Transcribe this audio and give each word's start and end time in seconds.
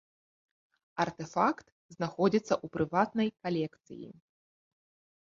Артэфакт 1.05 1.67
знаходзіцца 1.97 2.51
ў 2.63 2.75
прыватнай 2.79 3.29
калекцыі. 3.41 4.07